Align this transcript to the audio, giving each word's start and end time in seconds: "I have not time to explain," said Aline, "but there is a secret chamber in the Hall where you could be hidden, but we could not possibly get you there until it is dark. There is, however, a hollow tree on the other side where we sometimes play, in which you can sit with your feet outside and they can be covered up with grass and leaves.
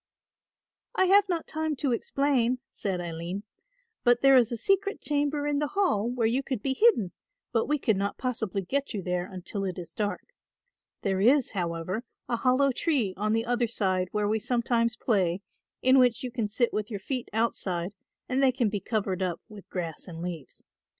"I 0.95 1.05
have 1.05 1.29
not 1.29 1.45
time 1.45 1.75
to 1.75 1.91
explain," 1.91 2.57
said 2.71 2.99
Aline, 2.99 3.43
"but 4.03 4.23
there 4.23 4.35
is 4.35 4.51
a 4.51 4.57
secret 4.57 4.99
chamber 4.99 5.45
in 5.45 5.59
the 5.59 5.67
Hall 5.77 6.09
where 6.09 6.25
you 6.25 6.41
could 6.41 6.63
be 6.63 6.73
hidden, 6.73 7.11
but 7.51 7.67
we 7.67 7.77
could 7.77 7.97
not 7.97 8.17
possibly 8.17 8.63
get 8.63 8.95
you 8.95 9.03
there 9.03 9.31
until 9.31 9.63
it 9.63 9.77
is 9.77 9.93
dark. 9.93 10.33
There 11.03 11.21
is, 11.21 11.51
however, 11.51 12.03
a 12.27 12.37
hollow 12.37 12.71
tree 12.71 13.13
on 13.15 13.33
the 13.33 13.45
other 13.45 13.67
side 13.67 14.07
where 14.11 14.27
we 14.27 14.39
sometimes 14.39 14.95
play, 14.97 15.43
in 15.83 15.99
which 15.99 16.23
you 16.23 16.31
can 16.31 16.47
sit 16.47 16.73
with 16.73 16.89
your 16.89 16.99
feet 16.99 17.29
outside 17.31 17.93
and 18.27 18.41
they 18.41 18.51
can 18.51 18.69
be 18.69 18.79
covered 18.79 19.21
up 19.21 19.39
with 19.49 19.69
grass 19.69 20.07
and 20.07 20.23
leaves. 20.23 20.63